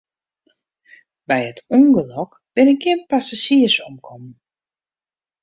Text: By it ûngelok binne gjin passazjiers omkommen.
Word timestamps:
By 1.27 1.39
it 1.49 1.59
ûngelok 1.77 2.31
binne 2.53 2.73
gjin 2.81 2.99
passazjiers 3.09 3.75
omkommen. 3.87 4.35